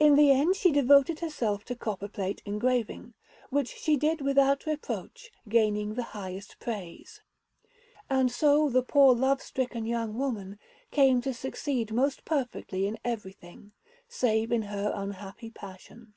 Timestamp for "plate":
2.08-2.42